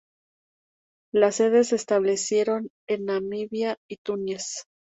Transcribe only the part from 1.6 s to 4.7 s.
se establecieron en Namibia y Túnez.